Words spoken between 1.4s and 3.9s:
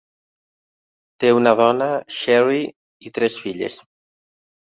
dona, Sherri, i tres filles.